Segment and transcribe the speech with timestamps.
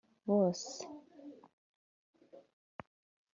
[0.27, 0.71] bose